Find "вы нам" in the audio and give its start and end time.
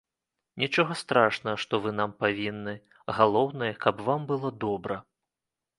1.85-2.15